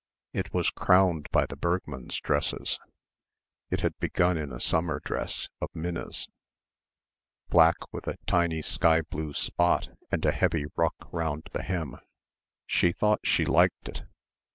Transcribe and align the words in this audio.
It 0.33 0.51
was 0.51 0.71
crowned 0.71 1.27
by 1.31 1.45
the 1.45 1.55
Bergmanns' 1.55 2.19
dresses. 2.19 2.79
It 3.69 3.81
had 3.81 3.95
begun 3.99 4.35
in 4.35 4.51
a 4.51 4.59
summer 4.59 4.99
dress 4.99 5.47
of 5.61 5.69
Minna's, 5.75 6.27
black 7.49 7.75
with 7.93 8.07
a 8.07 8.17
tiny 8.25 8.63
sky 8.63 9.01
blue 9.01 9.35
spot 9.35 9.89
and 10.11 10.25
a 10.25 10.31
heavy 10.31 10.65
ruche 10.75 11.07
round 11.13 11.49
the 11.53 11.61
hem. 11.61 11.97
She 12.65 12.91
thought 12.91 13.19
she 13.27 13.45
liked 13.45 13.89
it. 13.89 14.01